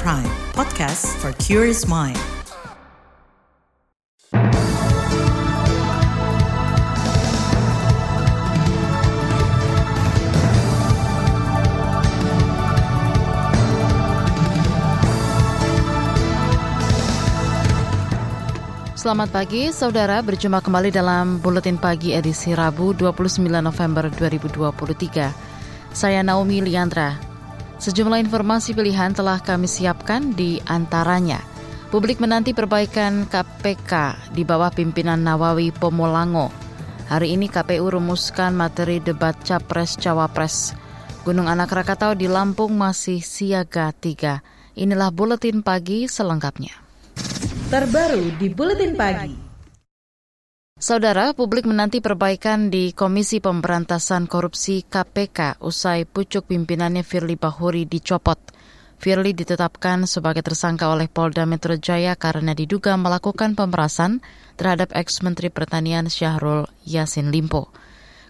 [0.00, 0.24] Prime,
[0.56, 2.16] podcast for curious mind.
[18.96, 20.24] Selamat pagi, saudara.
[20.24, 25.92] Berjumpa kembali dalam Buletin Pagi edisi Rabu 29 November 2023.
[25.92, 27.31] Saya Naomi Liandra.
[27.82, 31.42] Sejumlah informasi pilihan telah kami siapkan di antaranya.
[31.90, 36.54] Publik menanti perbaikan KPK di bawah pimpinan Nawawi Pomolango.
[37.10, 40.78] Hari ini KPU rumuskan materi debat Capres-Cawapres.
[41.26, 44.78] Gunung Anak Rakatau di Lampung masih siaga 3.
[44.78, 46.82] Inilah Buletin Pagi selengkapnya
[47.72, 49.51] terbaru di Buletin Pagi.
[50.82, 58.42] Saudara, publik menanti perbaikan di Komisi Pemberantasan Korupsi KPK usai pucuk pimpinannya Firly Bahuri dicopot.
[58.98, 64.26] Firly ditetapkan sebagai tersangka oleh Polda Metro Jaya karena diduga melakukan pemerasan
[64.58, 67.70] terhadap ex-Menteri Pertanian Syahrul Yasin Limpo.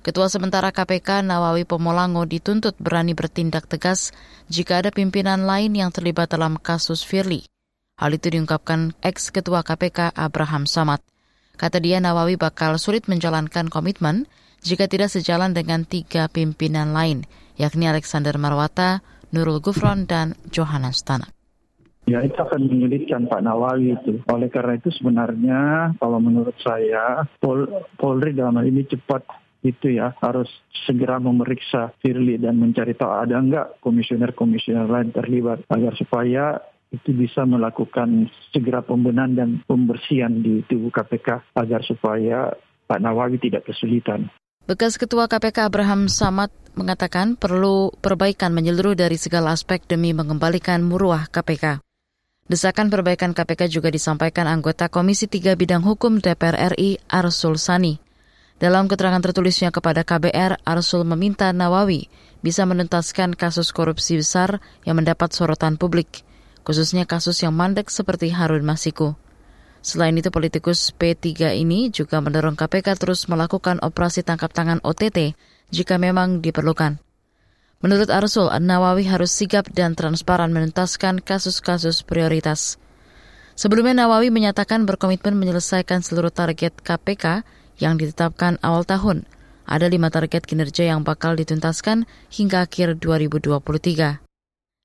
[0.04, 4.12] Ketua sementara KPK Nawawi Pomolango dituntut berani bertindak tegas
[4.52, 7.48] jika ada pimpinan lain yang terlibat dalam kasus Firly.
[7.96, 11.11] Hal itu diungkapkan ex-ketua KPK Abraham Samad.
[11.56, 14.26] Kata dia Nawawi bakal sulit menjalankan komitmen
[14.62, 17.26] jika tidak sejalan dengan tiga pimpinan lain,
[17.58, 19.02] yakni Alexander Marwata,
[19.34, 21.34] Nurul Gufron, dan Johannes Tanak.
[22.06, 24.18] Ya itu akan menyulitkan Pak Nawawi itu.
[24.26, 29.22] Oleh karena itu sebenarnya kalau menurut saya Pol Polri dalam hal ini cepat
[29.62, 30.50] itu ya harus
[30.82, 36.58] segera memeriksa Firly dan mencari tahu ada enggak komisioner-komisioner lain terlibat agar supaya
[36.92, 42.52] itu bisa melakukan segera pembenahan dan pembersihan di tubuh KPK agar supaya
[42.84, 44.28] Pak Nawawi tidak kesulitan.
[44.68, 51.26] Bekas Ketua KPK Abraham Samad mengatakan perlu perbaikan menyeluruh dari segala aspek demi mengembalikan muruah
[51.32, 51.82] KPK.
[52.46, 57.96] Desakan perbaikan KPK juga disampaikan anggota Komisi 3 Bidang Hukum DPR RI Arsul Sani.
[58.60, 62.06] Dalam keterangan tertulisnya kepada KBR, Arsul meminta Nawawi
[62.44, 66.22] bisa menuntaskan kasus korupsi besar yang mendapat sorotan publik
[66.62, 69.14] khususnya kasus yang mandek seperti Harun Masiku.
[69.82, 75.34] Selain itu, politikus P3 ini juga mendorong KPK terus melakukan operasi tangkap tangan OTT
[75.74, 77.02] jika memang diperlukan.
[77.82, 82.78] Menurut Arsul, Nawawi harus sigap dan transparan menuntaskan kasus-kasus prioritas.
[83.58, 87.42] Sebelumnya Nawawi menyatakan berkomitmen menyelesaikan seluruh target KPK
[87.82, 89.26] yang ditetapkan awal tahun.
[89.66, 94.31] Ada lima target kinerja yang bakal dituntaskan hingga akhir 2023.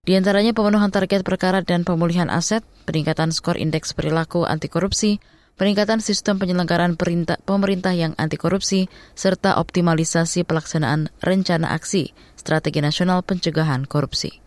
[0.07, 5.19] Di antaranya pemenuhan target perkara dan pemulihan aset, peningkatan skor indeks perilaku anti korupsi,
[5.59, 6.95] peningkatan sistem penyelenggaraan
[7.44, 8.88] pemerintah yang anti korupsi,
[9.19, 14.40] serta optimalisasi pelaksanaan rencana aksi strategi nasional pencegahan korupsi.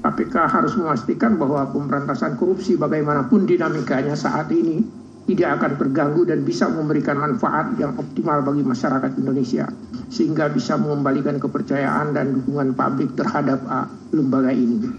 [0.00, 4.80] KPK harus memastikan bahwa pemberantasan korupsi bagaimanapun dinamikanya saat ini
[5.26, 9.70] tidak akan terganggu dan bisa memberikan manfaat yang optimal bagi masyarakat Indonesia
[10.10, 14.90] sehingga bisa mengembalikan kepercayaan dan dukungan publik terhadap uh, lembaga ini.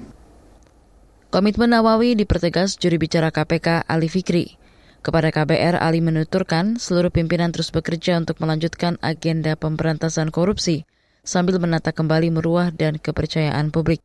[1.34, 4.62] Komitmen Nawawi dipertegas juri bicara KPK Ali Fikri.
[5.04, 10.88] Kepada KBR, Ali menuturkan seluruh pimpinan terus bekerja untuk melanjutkan agenda pemberantasan korupsi
[11.28, 14.00] sambil menata kembali meruah dan kepercayaan publik.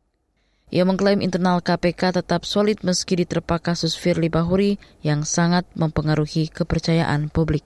[0.69, 7.33] Ia mengklaim internal KPK tetap solid meski diterpa kasus Firly Bahuri yang sangat mempengaruhi kepercayaan
[7.33, 7.65] publik.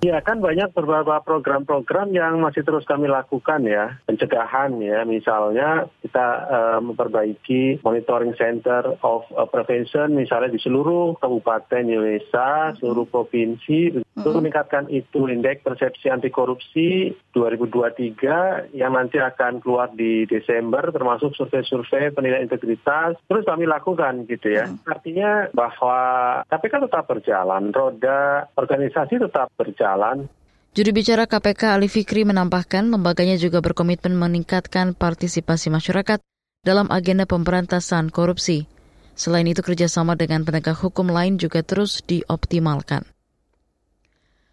[0.00, 6.26] Ya kan banyak beberapa program-program yang masih terus kami lakukan ya pencegahan ya misalnya kita
[6.48, 14.38] uh, memperbaiki monitoring center of uh, prevention misalnya di seluruh kabupaten Indonesia seluruh provinsi untuk
[14.38, 22.12] meningkatkan itu indeks persepsi anti korupsi 2023 yang nanti akan keluar di Desember termasuk survei-survei
[22.12, 25.98] penilaian integritas terus kami lakukan gitu ya artinya bahwa
[26.46, 30.28] KPK tetap berjalan roda organisasi tetap berjalan berjalan.
[30.70, 36.22] Juru bicara KPK Ali Fikri menambahkan lembaganya juga berkomitmen meningkatkan partisipasi masyarakat
[36.62, 38.70] dalam agenda pemberantasan korupsi.
[39.18, 43.02] Selain itu kerjasama dengan penegak hukum lain juga terus dioptimalkan.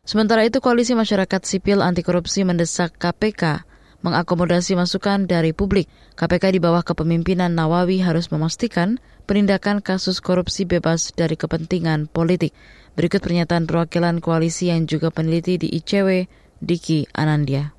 [0.07, 3.67] Sementara itu Koalisi Masyarakat Sipil Anti Korupsi mendesak KPK
[3.99, 5.91] mengakomodasi masukan dari publik.
[6.15, 12.55] KPK di bawah kepemimpinan Nawawi harus memastikan penindakan kasus korupsi bebas dari kepentingan politik.
[12.95, 16.31] Berikut pernyataan perwakilan koalisi yang juga peneliti di ICW,
[16.63, 17.76] Diki Anandia.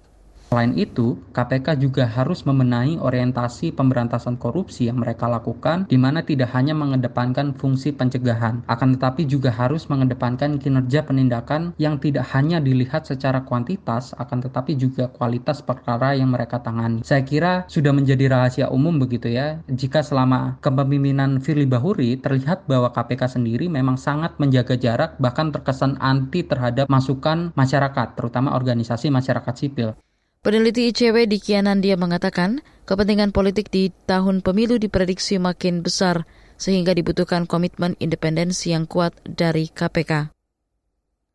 [0.49, 6.49] Selain itu, KPK juga harus membenahi orientasi pemberantasan korupsi yang mereka lakukan, di mana tidak
[6.57, 13.05] hanya mengedepankan fungsi pencegahan, akan tetapi juga harus mengedepankan kinerja penindakan yang tidak hanya dilihat
[13.05, 17.05] secara kuantitas, akan tetapi juga kualitas perkara yang mereka tangani.
[17.05, 22.89] Saya kira sudah menjadi rahasia umum begitu ya, jika selama kepemimpinan Firly Bahuri terlihat bahwa
[22.97, 29.53] KPK sendiri memang sangat menjaga jarak, bahkan terkesan anti terhadap masukan masyarakat, terutama organisasi masyarakat
[29.53, 29.93] sipil.
[30.39, 37.43] Peneliti ICW di Kianandia mengatakan, kepentingan politik di tahun pemilu diprediksi makin besar sehingga dibutuhkan
[37.43, 40.31] komitmen independensi yang kuat dari KPK.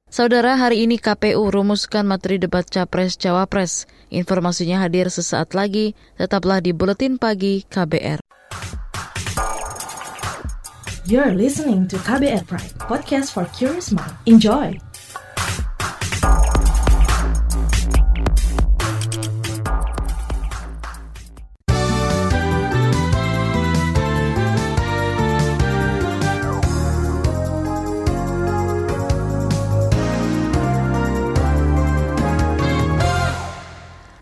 [0.07, 3.91] Saudara, hari ini KPU rumuskan materi debat Capres-Cawapres.
[4.07, 8.23] Informasinya hadir sesaat lagi, tetaplah di Buletin Pagi KBR.
[11.03, 14.15] You're listening to KBR Pride, podcast for curious mind.
[14.23, 14.79] Enjoy!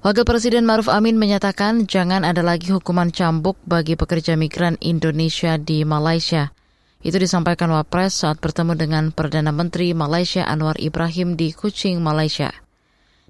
[0.01, 5.85] Wakil Presiden Maruf Amin menyatakan jangan ada lagi hukuman cambuk bagi pekerja migran Indonesia di
[5.85, 6.57] Malaysia.
[7.05, 12.49] Itu disampaikan Wapres saat bertemu dengan Perdana Menteri Malaysia Anwar Ibrahim di Kuching, Malaysia.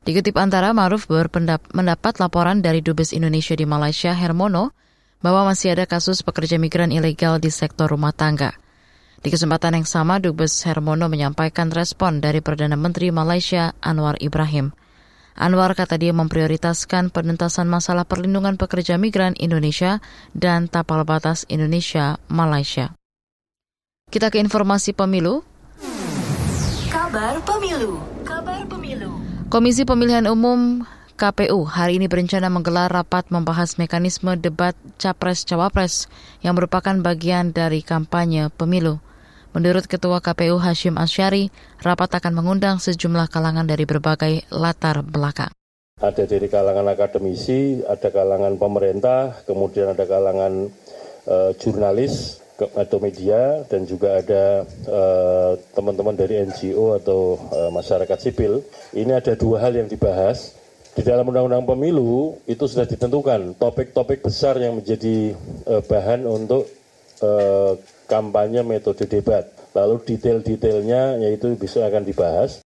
[0.08, 1.12] Dikutip antara, Maruf
[1.76, 4.72] mendapat laporan dari Dubes Indonesia di Malaysia, Hermono,
[5.20, 8.56] bahwa masih ada kasus pekerja migran ilegal di sektor rumah tangga.
[9.20, 14.72] Di kesempatan yang sama, Dubes Hermono menyampaikan respon dari Perdana Menteri Malaysia Anwar Ibrahim–
[15.42, 19.98] Anwar kata dia memprioritaskan penuntasan masalah perlindungan pekerja migran Indonesia
[20.38, 22.94] dan tapal batas Indonesia Malaysia.
[24.14, 25.42] Kita ke informasi pemilu.
[26.94, 27.98] Kabar pemilu.
[28.22, 29.18] Kabar pemilu.
[29.50, 30.86] Komisi Pemilihan Umum
[31.18, 36.06] KPU hari ini berencana menggelar rapat membahas mekanisme debat Capres-Cawapres
[36.46, 39.02] yang merupakan bagian dari kampanye pemilu.
[39.52, 41.52] Menurut Ketua KPU Hashim Asyari,
[41.84, 45.52] rapat akan mengundang sejumlah kalangan dari berbagai latar belakang.
[46.00, 50.72] Ada dari kalangan akademisi, ada kalangan pemerintah, kemudian ada kalangan
[51.28, 58.64] uh, jurnalis atau media, dan juga ada uh, teman-teman dari NGO atau uh, masyarakat sipil.
[58.96, 60.56] Ini ada dua hal yang dibahas.
[60.96, 65.36] Di dalam undang-undang pemilu itu sudah ditentukan topik-topik besar yang menjadi
[65.68, 66.72] uh, bahan untuk
[68.12, 69.48] kampanye metode debat.
[69.72, 72.60] Lalu detail-detailnya yaitu bisa akan dibahas.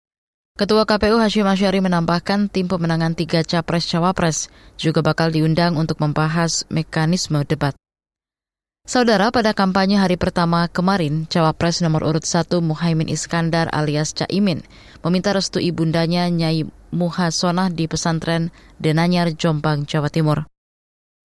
[0.58, 7.46] Ketua KPU Hashim Asyari menambahkan tim pemenangan tiga capres-cawapres juga bakal diundang untuk membahas mekanisme
[7.46, 7.78] debat.
[8.86, 14.62] Saudara, pada kampanye hari pertama kemarin, Cawapres nomor urut 1 Muhaimin Iskandar alias Caimin
[15.02, 16.64] meminta restu ibundanya Nyai
[16.94, 20.46] Muhasonah di pesantren Denanyar, Jombang, Jawa Timur.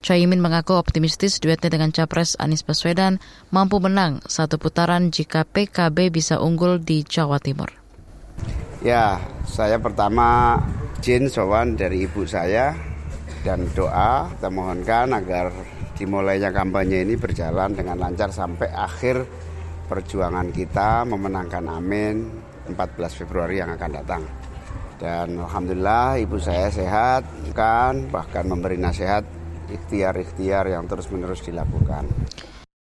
[0.01, 3.21] Caimin mengaku optimistis duetnya dengan Capres Anies Baswedan
[3.53, 7.69] mampu menang satu putaran jika PKB bisa unggul di Jawa Timur.
[8.81, 10.57] Ya, saya pertama
[11.05, 12.73] jin sowan dari ibu saya
[13.45, 15.53] dan doa kita mohonkan agar
[15.93, 19.21] dimulainya kampanye ini berjalan dengan lancar sampai akhir
[19.85, 22.25] perjuangan kita memenangkan Amin
[22.65, 24.25] 14 Februari yang akan datang.
[24.97, 27.21] Dan Alhamdulillah ibu saya sehat,
[27.53, 29.40] kan bahkan memberi nasihat
[29.71, 32.05] ikhtiar-ikhtiar yang terus-menerus dilakukan.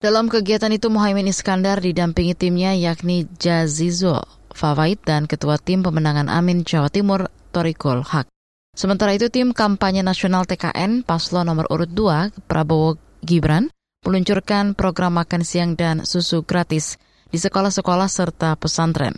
[0.03, 4.19] Dalam kegiatan itu Muhaimin Iskandar didampingi timnya yakni Jazizo
[4.51, 8.27] Fawaid dan Ketua Tim Pemenangan Amin Jawa Timur Torikul Hak.
[8.73, 13.71] Sementara itu tim kampanye nasional TKN Paslo nomor urut 2 Prabowo Gibran
[14.03, 16.99] meluncurkan program makan siang dan susu gratis
[17.31, 19.15] di sekolah-sekolah serta pesantren.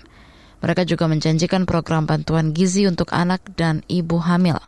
[0.61, 4.61] Mereka juga menjanjikan program bantuan gizi untuk anak dan ibu hamil.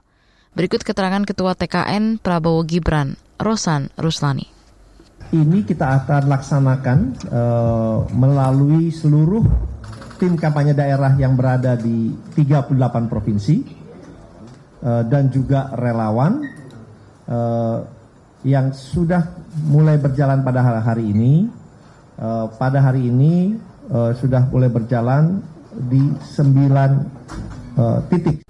[0.57, 4.49] Berikut keterangan Ketua TKN Prabowo Gibran, Rosan Ruslani.
[5.29, 6.99] Ini kita akan laksanakan
[7.29, 9.45] uh, melalui seluruh
[10.17, 12.73] tim kampanye daerah yang berada di 38
[13.05, 13.69] provinsi
[14.81, 16.41] uh, dan juga relawan
[17.29, 17.85] uh,
[18.41, 19.37] yang sudah
[19.69, 21.53] mulai berjalan pada hari ini.
[22.17, 23.61] Uh, pada hari ini
[23.93, 25.37] uh, sudah mulai berjalan
[25.69, 28.41] di 9 uh, titik.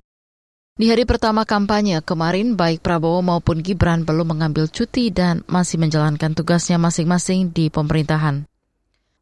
[0.78, 6.38] Di hari pertama kampanye kemarin, baik Prabowo maupun Gibran belum mengambil cuti dan masih menjalankan
[6.38, 8.46] tugasnya masing-masing di pemerintahan.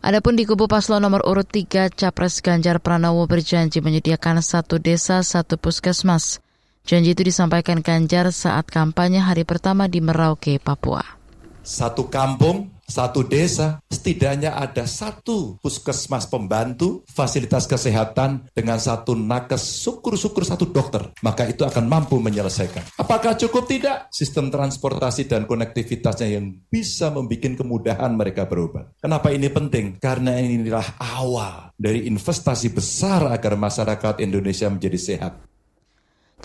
[0.04, 5.56] Adapun di kubu paslon nomor urut 3, Capres Ganjar Pranowo berjanji menyediakan satu desa, satu
[5.56, 6.44] puskesmas.
[6.84, 11.08] Janji itu disampaikan Ganjar saat kampanye hari pertama di Merauke, Papua.
[11.64, 20.46] Satu kampung, satu desa setidaknya ada satu puskesmas pembantu, fasilitas kesehatan dengan satu nakes, syukur-syukur
[20.46, 21.10] satu dokter.
[21.26, 23.02] Maka itu akan mampu menyelesaikan.
[23.02, 24.08] Apakah cukup tidak?
[24.14, 28.94] Sistem transportasi dan konektivitasnya yang bisa membuat kemudahan mereka berobat.
[29.02, 29.98] Kenapa ini penting?
[29.98, 35.55] Karena inilah awal dari investasi besar agar masyarakat Indonesia menjadi sehat.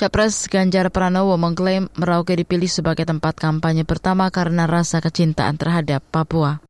[0.00, 6.64] Capres Ganjar Pranowo mengklaim Merauke dipilih sebagai tempat kampanye pertama karena rasa kecintaan terhadap Papua.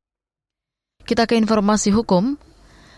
[1.06, 2.34] Kita ke informasi hukum.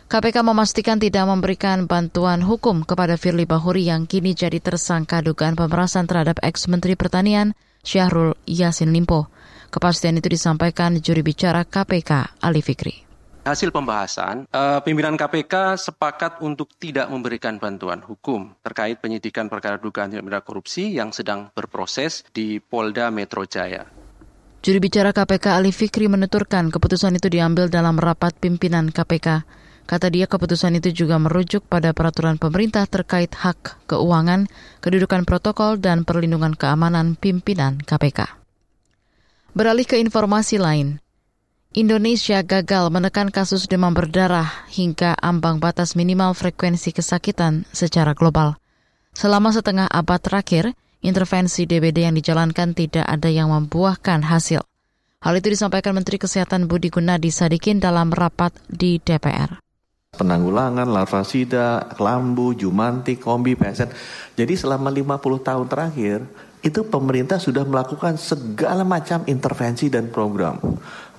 [0.09, 6.09] KPK memastikan tidak memberikan bantuan hukum kepada Firly Bahuri yang kini jadi tersangka dugaan pemerasan
[6.09, 7.53] terhadap ex-Menteri Pertanian
[7.85, 9.29] Syahrul Yasin Limpo.
[9.69, 13.12] Kepastian itu disampaikan juri bicara KPK Ali Fikri
[13.43, 20.15] hasil pembahasan, uh, pimpinan KPK sepakat untuk tidak memberikan bantuan hukum terkait penyidikan perkara dugaan
[20.15, 23.83] tindak korupsi yang sedang berproses di Polda Metro Jaya.
[24.63, 29.43] Juri bicara KPK Ali Fikri menuturkan keputusan itu diambil dalam rapat pimpinan KPK.
[29.91, 34.47] Kata dia keputusan itu juga merujuk pada peraturan pemerintah terkait hak keuangan,
[34.79, 38.39] kedudukan protokol, dan perlindungan keamanan pimpinan KPK.
[39.59, 41.02] Beralih ke informasi lain,
[41.73, 48.61] Indonesia gagal menekan kasus demam berdarah hingga ambang batas minimal frekuensi kesakitan secara global.
[49.17, 54.61] Selama setengah abad terakhir, intervensi DBD yang dijalankan tidak ada yang membuahkan hasil.
[55.25, 59.57] Hal itu disampaikan Menteri Kesehatan Budi Gunadi Sadikin dalam rapat di DPR.
[60.13, 63.89] Penanggulangan larvasida, kelambu, jumanti, kombi, PSN.
[64.37, 66.19] Jadi selama 50 tahun terakhir,
[66.63, 70.61] itu pemerintah sudah melakukan segala macam intervensi dan program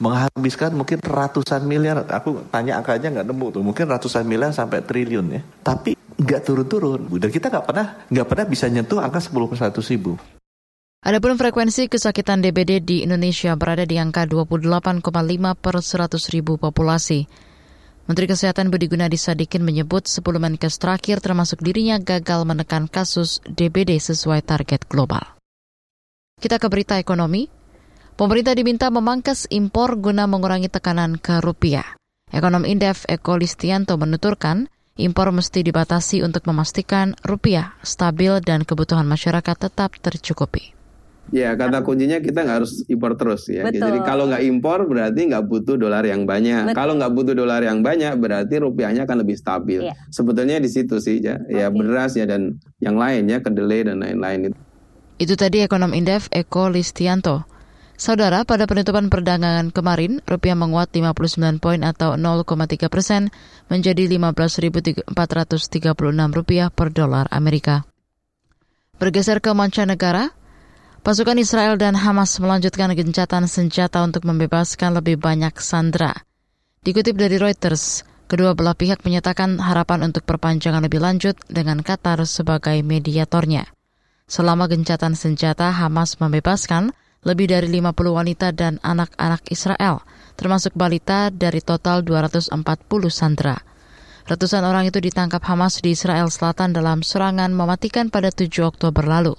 [0.03, 5.27] menghabiskan mungkin ratusan miliar aku tanya angkanya nggak nemu tuh mungkin ratusan miliar sampai triliun
[5.31, 9.57] ya tapi nggak turun-turun dan kita nggak pernah nggak pernah bisa nyentuh angka 10 per
[9.71, 10.13] 100 ribu
[11.03, 15.03] Adapun frekuensi kesakitan DBD di Indonesia berada di angka 28,5
[15.59, 17.27] per 100 ribu populasi.
[18.07, 23.99] Menteri Kesehatan Budi Gunadi Sadikin menyebut 10 menkes terakhir termasuk dirinya gagal menekan kasus DBD
[23.99, 25.23] sesuai target global.
[26.39, 27.51] Kita ke berita ekonomi.
[28.13, 31.97] Pemerintah diminta memangkas impor guna mengurangi tekanan ke rupiah.
[32.29, 34.69] Ekonom Indef Eko Listianto menuturkan,
[35.01, 40.77] impor mesti dibatasi untuk memastikan rupiah stabil dan kebutuhan masyarakat tetap tercukupi.
[41.33, 43.65] Ya, kata kuncinya kita nggak harus impor terus ya.
[43.65, 43.81] Betul.
[43.81, 46.69] Jadi kalau nggak impor berarti nggak butuh dolar yang banyak.
[46.69, 46.77] Betul.
[46.77, 49.89] Kalau nggak butuh dolar yang banyak berarti rupiahnya akan lebih stabil.
[49.89, 49.97] Ya.
[50.13, 51.65] Sebetulnya di situ sih ya, okay.
[51.65, 54.57] ya beras ya dan yang lainnya kedelai dan lain-lain itu.
[55.17, 57.52] Itu tadi ekonom Indef Eko Listianto.
[57.93, 63.29] Saudara, pada penutupan perdagangan kemarin, rupiah menguat 59 poin atau 0,3 persen
[63.69, 65.13] menjadi 15.436
[66.33, 67.85] rupiah per dolar Amerika.
[68.97, 70.33] Bergeser ke mancanegara,
[71.03, 76.15] Pasukan Israel dan Hamas melanjutkan gencatan senjata untuk membebaskan lebih banyak sandera.
[76.79, 82.79] Dikutip dari Reuters, kedua belah pihak menyatakan harapan untuk perpanjangan lebih lanjut dengan Qatar sebagai
[82.87, 83.67] mediatornya.
[84.31, 90.03] Selama gencatan senjata, Hamas membebaskan lebih dari 50 wanita dan anak-anak Israel,
[90.35, 92.53] termasuk balita dari total 240
[93.11, 93.57] sandera.
[94.23, 99.35] Ratusan orang itu ditangkap Hamas di Israel Selatan dalam serangan mematikan pada 7 Oktober lalu.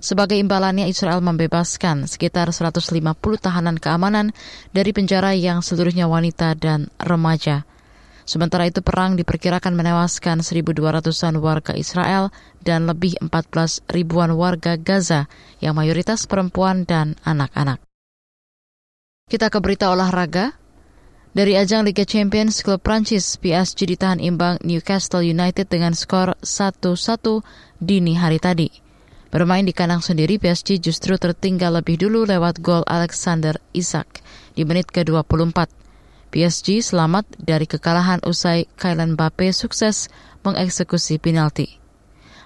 [0.00, 4.32] Sebagai imbalannya Israel membebaskan sekitar 150 tahanan keamanan
[4.72, 7.68] dari penjara yang seluruhnya wanita dan remaja.
[8.28, 12.28] Sementara itu perang diperkirakan menewaskan 1.200-an warga Israel
[12.60, 15.26] dan lebih 14 ribuan warga Gaza
[15.58, 17.80] yang mayoritas perempuan dan anak-anak.
[19.30, 20.58] Kita ke berita olahraga.
[21.30, 26.90] Dari ajang Liga Champions, klub Prancis PSG ditahan imbang Newcastle United dengan skor 1-1
[27.78, 28.66] dini hari tadi.
[29.30, 34.26] Bermain di kandang sendiri, PSG justru tertinggal lebih dulu lewat gol Alexander Isak
[34.58, 35.70] di menit ke-24.
[36.30, 40.06] PSG selamat dari kekalahan usai Kylian Mbappe sukses
[40.46, 41.82] mengeksekusi penalti.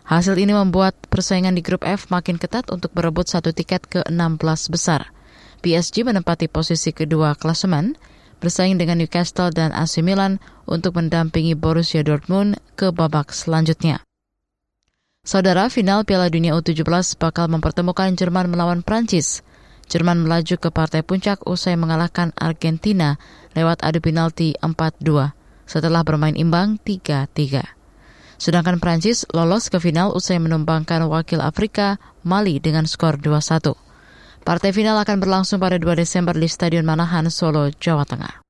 [0.09, 4.41] Hasil ini membuat persaingan di grup F makin ketat untuk berebut satu tiket ke 16
[4.73, 5.13] besar.
[5.61, 7.97] PSG menempati posisi kedua klasemen,
[8.41, 14.01] bersaing dengan Newcastle dan AC Milan untuk mendampingi Borussia Dortmund ke babak selanjutnya.
[15.25, 19.41] Saudara, final Piala Dunia U17 bakal mempertemukan Jerman melawan Prancis.
[19.89, 23.21] Jerman melaju ke partai puncak usai mengalahkan Argentina
[23.53, 25.33] lewat adu penalti 4-2
[25.65, 27.65] setelah bermain imbang 3-3.
[28.37, 33.73] Sedangkan Prancis lolos ke final usai menumbangkan wakil Afrika Mali dengan skor 2-1.
[34.45, 38.45] Partai final akan berlangsung pada 2 Desember di Stadion Manahan, Solo, Jawa Tengah.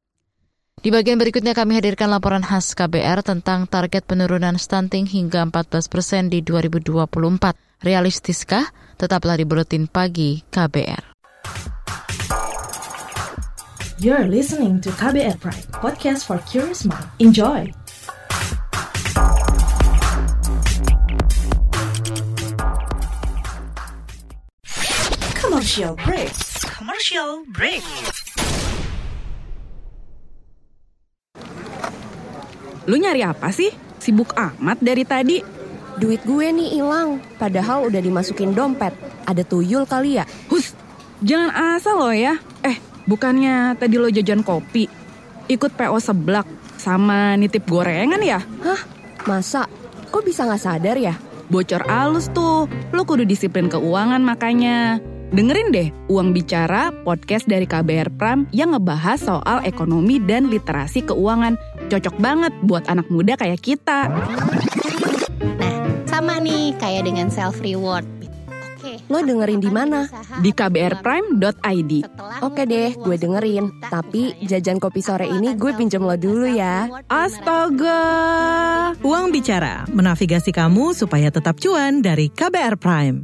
[0.85, 6.23] Di bagian berikutnya kami hadirkan laporan khas KBR tentang target penurunan stunting hingga 14 persen
[6.29, 7.57] di 2024.
[7.81, 8.69] Realistiskah?
[8.99, 11.14] Tetaplah di Buletin Pagi KBR.
[14.05, 17.09] You're listening to KBR Pride, podcast for curious mind.
[17.25, 17.73] Enjoy!
[25.41, 26.33] Commercial break.
[26.69, 27.81] Commercial break.
[32.85, 33.73] Lu nyari apa sih?
[33.97, 35.41] Sibuk amat dari tadi.
[35.97, 38.93] Duit gue nih hilang, padahal udah dimasukin dompet.
[39.25, 40.29] Ada tuyul kali ya?
[40.53, 40.77] Hus,
[41.25, 42.37] jangan asal lo ya.
[42.61, 42.77] Eh,
[43.09, 44.87] bukannya tadi lo jajan kopi,
[45.49, 48.45] ikut PO seblak, sama nitip gorengan ya?
[48.63, 48.81] Hah?
[49.25, 49.65] Masa?
[50.13, 51.17] Kok bisa nggak sadar ya?
[51.49, 55.01] Bocor alus tuh, lo kudu disiplin keuangan makanya.
[55.35, 61.59] Dengerin deh Uang Bicara, podcast dari KBR Pram yang ngebahas soal ekonomi dan literasi keuangan.
[61.91, 64.15] Cocok banget buat anak muda kayak kita.
[66.07, 68.07] Sama nih kayak dengan self reward.
[69.09, 70.09] Lo dengerin di mana?
[70.41, 71.93] Di kbrprime.id.
[72.41, 73.85] Oke deh, gue dengerin.
[73.91, 76.89] Tapi jajan kopi sore ini gue pinjam lo dulu ya.
[77.11, 78.03] Astaga.
[79.05, 83.19] Uang bicara, menavigasi kamu supaya tetap cuan dari KBR Prime.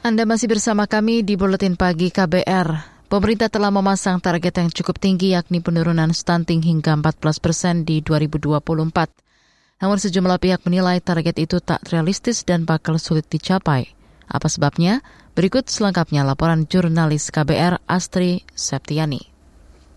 [0.00, 2.99] Anda masih bersama kami di Buletin Pagi KBR.
[3.10, 8.62] Pemerintah telah memasang target yang cukup tinggi yakni penurunan stunting hingga 14 persen di 2024.
[9.82, 13.90] Namun sejumlah pihak menilai target itu tak realistis dan bakal sulit dicapai.
[14.30, 15.02] Apa sebabnya?
[15.34, 19.26] Berikut selengkapnya laporan jurnalis KBR Astri Septiani.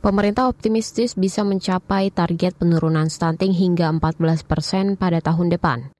[0.01, 5.93] Pemerintah optimistis bisa mencapai target penurunan stunting hingga 14 persen pada tahun depan.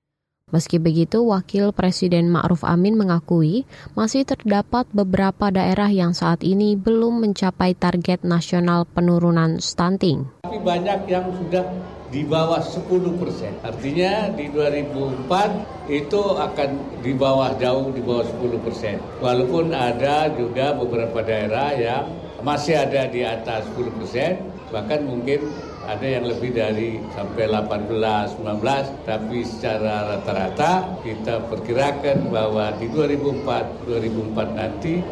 [0.53, 3.65] Meski begitu, Wakil Presiden Ma'ruf Amin mengakui
[3.97, 10.29] masih terdapat beberapa daerah yang saat ini belum mencapai target nasional penurunan stunting.
[10.45, 11.65] Tapi banyak yang sudah
[12.13, 12.85] di bawah 10
[13.17, 13.57] persen.
[13.65, 16.69] Artinya di 2004 itu akan
[17.01, 19.01] di bawah jauh di bawah 10 persen.
[19.25, 22.13] Walaupun ada juga beberapa daerah yang
[22.45, 24.38] masih ada di atas 10 persen,
[24.69, 25.50] bahkan mungkin
[25.83, 33.87] ada yang lebih dari sampai 18, 19, tapi secara rata-rata kita perkirakan bahwa di 2004,
[33.87, 35.03] 2004 nanti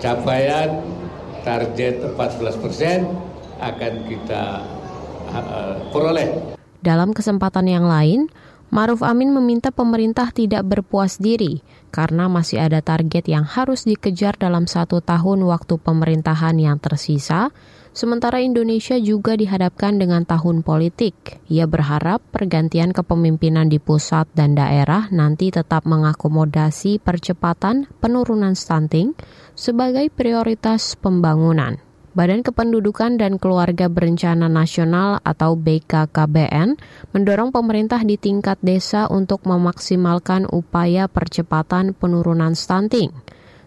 [0.00, 0.84] capaian
[1.44, 2.98] target 14 persen
[3.60, 4.44] akan kita
[5.32, 6.56] uh, peroleh.
[6.84, 8.28] Dalam kesempatan yang lain,
[8.68, 11.62] Maruf Amin meminta pemerintah tidak berpuas diri
[11.94, 17.54] karena masih ada target yang harus dikejar dalam satu tahun waktu pemerintahan yang tersisa
[17.94, 21.38] Sementara Indonesia juga dihadapkan dengan tahun politik.
[21.46, 29.14] Ia berharap pergantian kepemimpinan di pusat dan daerah nanti tetap mengakomodasi percepatan penurunan stunting
[29.54, 31.78] sebagai prioritas pembangunan.
[32.18, 36.74] Badan Kependudukan dan Keluarga Berencana Nasional atau BKKBN
[37.14, 43.14] mendorong pemerintah di tingkat desa untuk memaksimalkan upaya percepatan penurunan stunting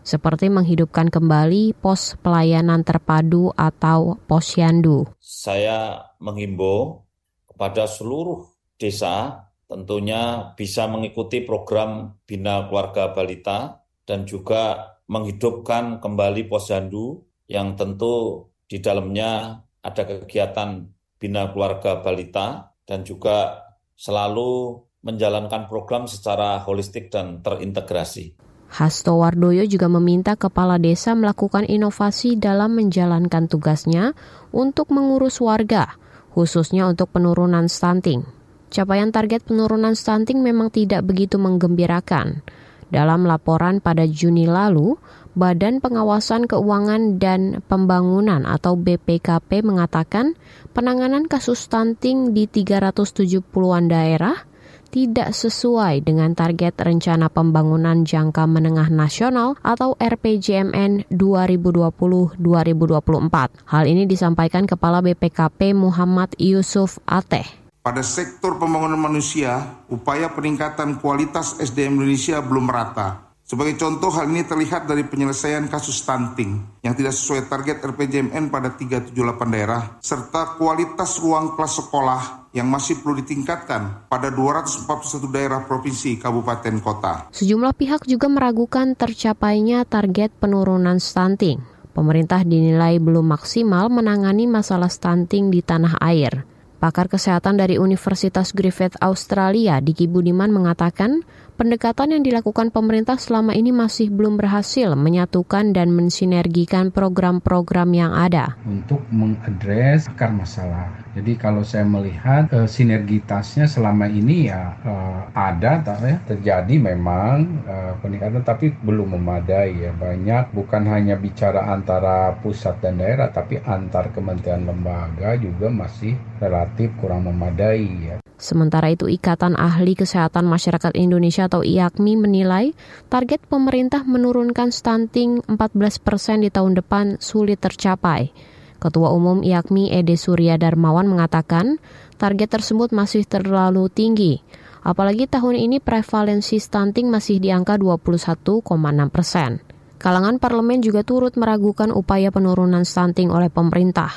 [0.07, 5.03] seperti menghidupkan kembali pos pelayanan terpadu atau posyandu.
[5.19, 7.03] Saya menghimbau
[7.51, 8.47] kepada seluruh
[8.79, 18.47] desa tentunya bisa mengikuti program Bina Keluarga Balita dan juga menghidupkan kembali posyandu yang tentu
[18.63, 20.87] di dalamnya ada kegiatan
[21.19, 23.59] Bina Keluarga Balita dan juga
[23.99, 28.46] selalu menjalankan program secara holistik dan terintegrasi.
[28.67, 34.11] Hasto Wardoyo juga meminta kepala desa melakukan inovasi dalam menjalankan tugasnya
[34.51, 35.95] untuk mengurus warga,
[36.35, 38.27] khususnya untuk penurunan stunting.
[38.67, 42.43] Capaian target penurunan stunting memang tidak begitu menggembirakan.
[42.87, 44.95] Dalam laporan pada Juni lalu,
[45.37, 50.33] Badan Pengawasan Keuangan dan Pembangunan atau BPKP mengatakan
[50.71, 54.47] penanganan kasus stunting di 370-an daerah
[54.87, 63.67] tidak sesuai dengan target Rencana Pembangunan Jangka Menengah Nasional atau RPJMN 2020-2024.
[63.67, 67.45] Hal ini disampaikan Kepala BPKP Muhammad Yusuf Ateh.
[67.83, 74.43] Pada sektor pembangunan manusia, upaya peningkatan kualitas SDM Indonesia belum merata sebagai contoh, hal ini
[74.43, 79.15] terlihat dari penyelesaian kasus stunting yang tidak sesuai target RPJMN pada 378
[79.47, 86.81] daerah, serta kualitas ruang kelas sekolah yang masih perlu ditingkatkan pada 241 daerah provinsi, kabupaten,
[86.81, 87.29] kota.
[87.29, 91.61] Sejumlah pihak juga meragukan tercapainya target penurunan stunting.
[91.93, 96.45] Pemerintah dinilai belum maksimal menangani masalah stunting di tanah air.
[96.77, 101.25] Pakar kesehatan dari Universitas Griffith Australia, Diki Budiman mengatakan,
[101.57, 108.61] pendekatan yang dilakukan pemerintah selama ini masih belum berhasil menyatukan dan mensinergikan program-program yang ada.
[108.61, 115.81] Untuk mengadres akar masalah Jadi kalau saya melihat uh, sinergitasnya selama ini ya uh, ada
[115.81, 119.91] ya, terjadi memang uh, peningkatan tapi belum memadai ya.
[119.97, 126.93] Banyak bukan hanya bicara antara pusat dan daerah tapi antar kementerian lembaga juga masih relatif
[127.01, 128.17] kurang memadai ya.
[128.37, 132.65] Sementara itu Ikatan Ahli Kesehatan Masyarakat Indonesia atau IAKMI menilai
[133.09, 138.29] target pemerintah menurunkan stunting 14 persen di tahun depan sulit tercapai.
[138.77, 141.81] Ketua Umum IAKMI Ede Surya Darmawan mengatakan
[142.21, 144.41] target tersebut masih terlalu tinggi.
[144.85, 148.63] Apalagi tahun ini prevalensi stunting masih di angka 21,6
[149.11, 149.59] persen.
[149.97, 154.13] Kalangan parlemen juga turut meragukan upaya penurunan stunting oleh pemerintah.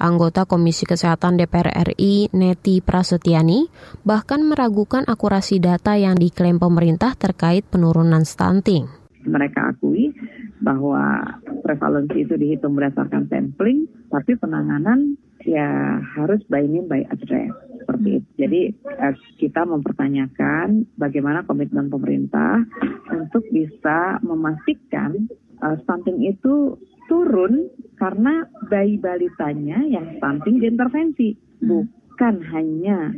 [0.00, 3.68] Anggota Komisi Kesehatan DPR RI, Neti Prasetyani,
[4.00, 8.99] bahkan meragukan akurasi data yang diklaim pemerintah terkait penurunan stunting.
[9.24, 10.16] Mereka akui
[10.64, 18.20] bahwa prevalensi itu dihitung berdasarkan sampling, tapi penanganan ya harus by name by address seperti
[18.20, 18.28] itu.
[18.36, 22.64] Jadi eh, kita mempertanyakan bagaimana komitmen pemerintah
[23.12, 25.28] untuk bisa memastikan
[25.64, 26.76] uh, stunting itu
[27.10, 33.12] turun karena bayi balitanya yang stunting diintervensi, bukan hanya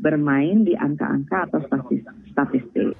[0.00, 1.60] bermain di angka-angka atau
[2.32, 2.96] statistik.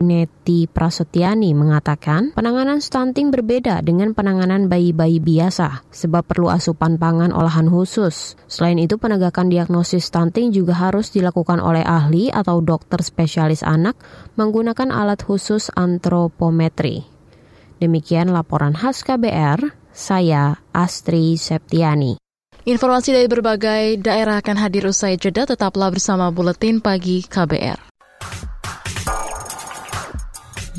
[0.00, 7.68] Neti Prasetyani mengatakan penanganan stunting berbeda dengan penanganan bayi-bayi biasa sebab perlu asupan pangan olahan
[7.68, 8.32] khusus.
[8.48, 13.92] Selain itu penegakan diagnosis stunting juga harus dilakukan oleh ahli atau dokter spesialis anak
[14.40, 17.04] menggunakan alat khusus antropometri.
[17.76, 22.16] Demikian laporan khas KBR, saya Astri Septiani.
[22.64, 27.90] Informasi dari berbagai daerah akan hadir usai jeda, tetaplah bersama Buletin Pagi KBR.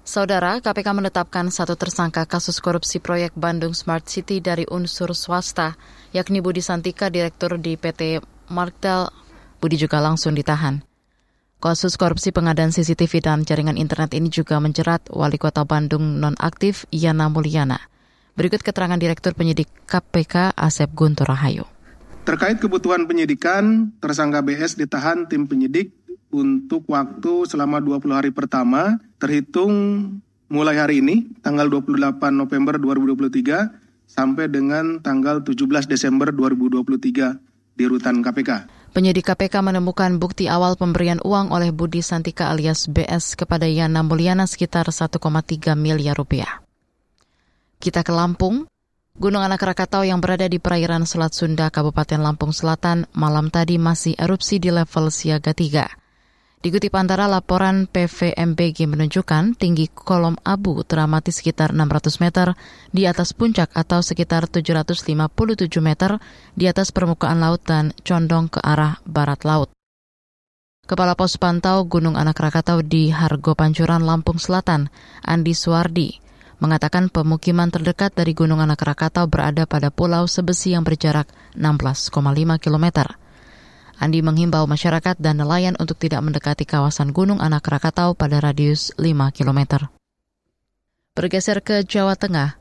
[0.00, 5.76] Saudara, KPK menetapkan satu tersangka kasus korupsi proyek Bandung Smart City dari unsur swasta,
[6.16, 9.12] yakni Budi Santika, Direktur di PT Markdal.
[9.60, 10.80] Budi juga langsung ditahan.
[11.60, 17.28] Kasus korupsi pengadaan CCTV dan jaringan internet ini juga menjerat Wali Kota Bandung nonaktif Yana
[17.28, 17.76] Mulyana.
[18.32, 21.68] Berikut keterangan Direktur Penyidik KPK Asep Guntur Rahayu.
[22.24, 25.99] Terkait kebutuhan penyidikan, tersangka BS ditahan tim penyidik
[26.30, 29.72] untuk waktu selama 20 hari pertama terhitung
[30.50, 37.38] mulai hari ini tanggal 28 November 2023 sampai dengan tanggal 17 Desember 2023
[37.78, 38.80] di rutan KPK.
[38.90, 44.50] Penyidik KPK menemukan bukti awal pemberian uang oleh Budi Santika alias BS kepada Yana Mulyana
[44.50, 45.22] sekitar 1,3
[45.78, 46.66] miliar rupiah.
[47.78, 48.66] Kita ke Lampung.
[49.20, 54.16] Gunung Anak Rakatau yang berada di perairan Selat Sunda, Kabupaten Lampung Selatan, malam tadi masih
[54.16, 55.99] erupsi di level siaga 3.
[56.60, 62.52] Dikutip antara laporan PVMBG menunjukkan tinggi kolom abu teramati sekitar 600 meter
[62.92, 65.08] di atas puncak atau sekitar 757
[65.80, 66.20] meter
[66.52, 69.72] di atas permukaan laut dan condong ke arah barat laut.
[70.84, 74.92] Kepala Pos Pantau Gunung Anak Rakatau di Hargo Pancuran, Lampung Selatan,
[75.24, 76.20] Andi Suwardi,
[76.60, 81.24] mengatakan pemukiman terdekat dari Gunung Anak Rakatau berada pada pulau sebesi yang berjarak
[81.56, 82.12] 16,5
[82.60, 83.19] kilometer.
[84.00, 89.28] Andi menghimbau masyarakat dan nelayan untuk tidak mendekati kawasan Gunung Anak Rakatau pada radius 5
[89.36, 89.92] km.
[91.12, 92.56] Bergeser ke Jawa Tengah,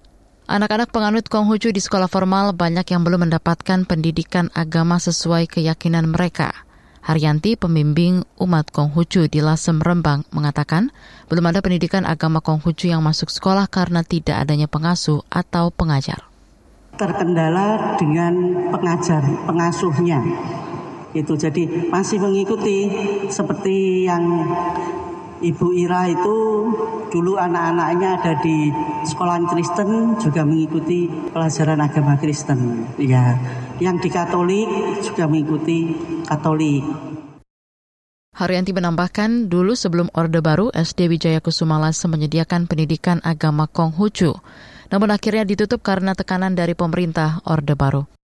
[0.52, 6.52] anak-anak penganut Konghucu di sekolah formal banyak yang belum mendapatkan pendidikan agama sesuai keyakinan mereka.
[7.08, 10.92] Haryanti, pembimbing umat Konghucu di Lasem Rembang, mengatakan
[11.32, 16.28] belum ada pendidikan agama Konghucu yang masuk sekolah karena tidak adanya pengasuh atau pengajar.
[17.00, 20.20] Terkendala dengan pengajar, pengasuhnya
[21.14, 22.90] itu jadi masih mengikuti
[23.34, 24.24] seperti yang
[25.40, 26.38] Ibu Ira itu
[27.08, 28.68] dulu anak-anaknya ada di
[29.08, 32.92] sekolah Kristen juga mengikuti pelajaran agama Kristen.
[33.00, 33.40] Ya,
[33.80, 34.68] yang di Katolik
[35.00, 35.96] juga mengikuti
[36.28, 36.84] Katolik.
[38.36, 44.36] Haryanti menambahkan, dulu sebelum Orde Baru, SD Wijaya Kusumalase menyediakan pendidikan agama Konghucu.
[44.92, 48.19] Namun akhirnya ditutup karena tekanan dari pemerintah Orde Baru.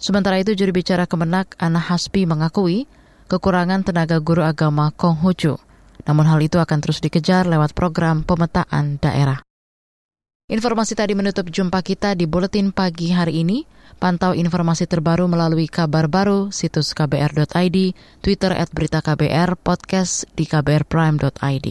[0.00, 2.86] Sementara itu juri bicara Kemenak Ana Hasbi mengakui
[3.32, 5.56] kekurangan tenaga guru agama Konghucu.
[6.02, 9.40] Namun hal itu akan terus dikejar lewat program pemetaan daerah.
[10.52, 13.64] Informasi tadi menutup jumpa kita di Buletin Pagi hari ini.
[13.96, 17.78] Pantau informasi terbaru melalui kabar baru, situs kbr.id,
[18.18, 21.66] Twitter at berita KBR, podcast di kbrprime.id.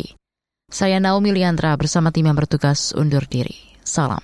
[0.72, 3.76] Saya Naomi Liandra bersama tim yang bertugas undur diri.
[3.84, 4.24] Salam.